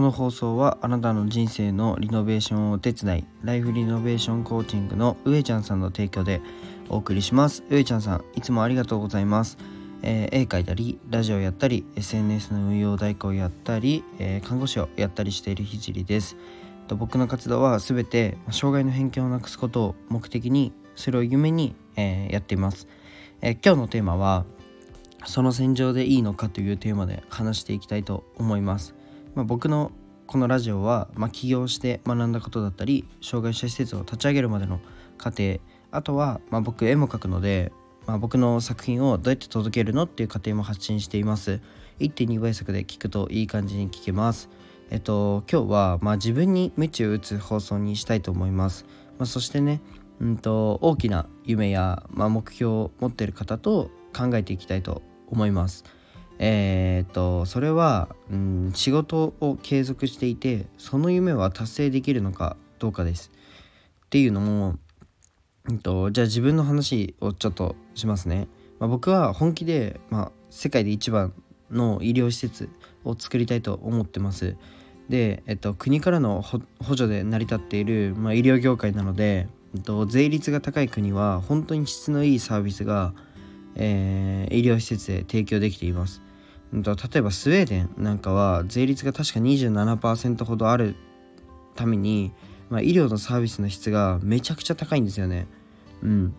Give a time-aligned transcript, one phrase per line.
[0.00, 6.40] この放送はあなたの人生のリノベーションをお手伝いライフリノベーションコーチングの上ちゃんさんの提供で
[6.88, 7.64] お送りします。
[7.68, 9.58] 上ちゃんさんいつもありがとうございます、
[10.00, 16.38] えー絵描いたりラジオやったり SNS の運用代行やったり、えー看護師をやったりしているひじりです。
[16.88, 22.88] と僕の活動は全てま障害の偏見をなくすことを目的にそれを夢に、えーやっています、
[23.42, 24.46] えー今日のテーマは
[25.26, 28.94] その戦場でいいのかというテーマで話していきたいと思います、
[29.34, 29.92] まあ、僕の
[30.26, 34.80] このラジオは、まあ、起業して学んだことだったり障害者施設を立ち上げるまでの
[35.18, 35.58] 過程
[35.90, 37.72] あとは、まあ、僕絵も描くので、
[38.06, 41.60] まあ、僕の作品をどうやって届けるのっていう過程も発信しています。
[41.98, 44.48] 1.2倍速で聞くといい感じに聞けます。
[44.90, 48.86] えっと今日は、まあ、自分に鞭を打つ放送にしたいと思います、
[49.18, 49.80] まあ、そしてね
[50.20, 55.84] うんと大きな夢や、まあ、目標を持っている方と考えていきたいと思います。
[56.42, 63.30] えーっとそれは、うん、仕事を継続していてその夢は達成できるのかどうかです。
[64.06, 64.76] っていうのも、
[65.68, 68.48] うんと、じゃあ自分の話をちょっとしますね。
[68.80, 71.32] まあ、僕は本気で、まあ、世界で一番
[71.70, 72.68] の医療施設
[73.04, 74.56] を作りたいと思ってます。
[75.08, 76.62] で、えっと、国からの補
[76.96, 79.46] 助で成り立っている、まあ、医療業界なので、
[79.76, 83.14] えっと、税率が高い国は本当に質のいいサービスが
[83.76, 86.22] えー医療施設で提供できています。
[86.72, 86.80] 例
[87.16, 90.94] えばスウェーデンなんかは税率が確か27%ほどある
[91.74, 92.32] ために、
[92.68, 95.48] まあ、医療のサービスの質がめちゃくちゃ高いんですよね。
[96.02, 96.34] うん、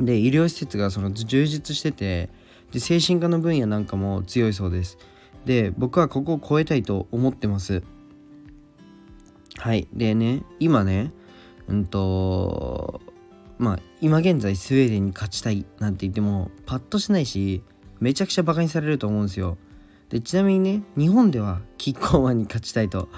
[0.00, 2.28] で医療施設がその充実してて
[2.72, 4.98] で精神科の分野なんかも強いそうです。
[5.44, 7.82] で僕はここを超えたいと思ってます。
[9.58, 11.12] はいでね今ね
[11.68, 13.00] うんと
[13.62, 17.62] まあ今現在スウェーデンに勝ちたいなんて言ってもパッとしないし
[18.00, 19.56] めちゃくちゃバカにされると思うんですよ。
[20.08, 23.08] でちなみにね日本ではキッコーマンに勝ちたいと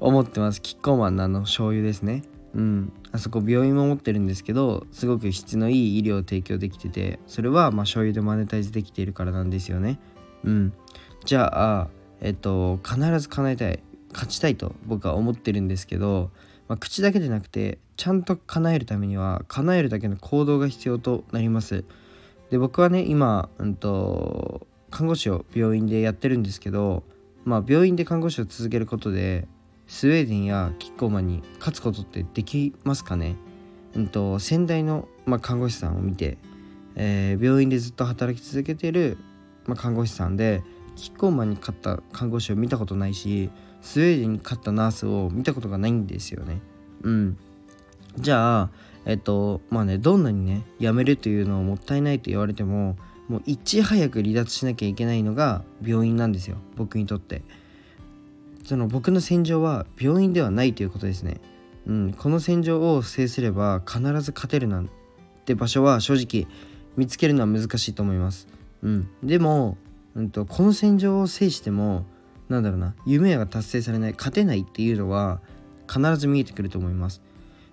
[0.00, 0.62] 思ってます。
[0.62, 2.22] キッコーマンのあの醤油ですね。
[2.54, 10.00] うん、あそこ病院も持ってるんですけどすごく質のいい医療を提供できててそれはまあ醤油でマネタイズできているからなんですよね。
[10.44, 10.72] うん、
[11.26, 11.88] じゃあ
[12.22, 13.82] えっと必ず叶えたい
[14.12, 16.30] 勝ちたいと僕は思ってるんですけど、
[16.68, 21.84] まあ、口だけでなくてちゃんと叶えるためには叶えるだけの行動が必要となります。
[22.48, 27.02] で僕はね今、うん、と看護師を病院でやってるんですけど、
[27.44, 29.46] まあ、病院で看護師を続けることで
[29.86, 33.36] スウェーデンやキッコーマンに勝つことってできますかね、
[33.94, 36.38] うん、と先代の、まあ、看護師さんを見て、
[36.96, 39.18] えー病院でずっと働き続けてる、
[39.66, 40.62] まあ、看護師さんで
[40.96, 43.50] キッコーマンに勝った看護師を見たことないし
[43.82, 46.62] スウェーデンに勝ったナースを見たことがないんですよね。
[47.02, 47.38] うん、
[48.18, 48.70] じゃあ
[49.06, 52.96] えっとまあねどんなにね辞めるというのはもったいないと言われても
[53.28, 56.56] もういち早く離脱しなきゃいけないのが病院なんですよ。
[56.76, 57.42] 僕にとって。
[58.64, 61.40] その僕の戦場は病院ではないということですね。
[61.86, 64.90] うんこの戦場を制すれば必ず勝てるなん
[65.44, 66.46] て場所は正直
[66.96, 68.48] 見つけるのは難しいと思います。
[68.82, 69.78] うんでも、
[70.14, 72.04] うん、とこの戦場を制しても
[72.48, 75.40] なんだろうな夢が達成されない勝てないっていうのは
[75.88, 77.22] 必ず見えてくると思います。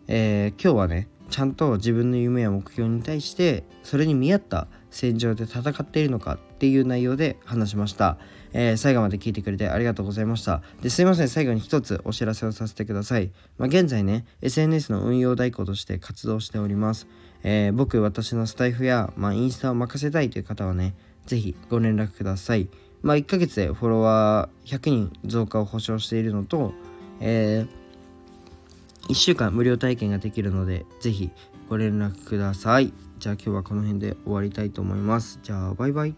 [0.07, 8.17] えー今日はねちゃんと自分の夢や目標に対してそれに見合った戦場で戦っているのかっていう内容で話しました、
[8.53, 10.61] えー最後まで聞いてくれてありがとうございました。
[10.81, 17.07] ですいません最後に一つお知らせをさせてください、まあ、現在ね SNS の運用代行として活動しております、
[17.43, 22.69] えー僕私のスタイフや、まあ、インスタを任せたいという方はねぜひご連絡ください。
[23.01, 26.73] まあ1ヶ月でフォロワー100人増加を保証しているのと、
[27.19, 27.86] えー
[29.07, 31.31] 1週間無料体験ができるのでぜひ
[31.69, 32.93] ご連絡ください。
[33.19, 35.39] じゃあ今日はこの辺で終わりたいと思います。
[35.43, 36.15] じゃあバイバイ。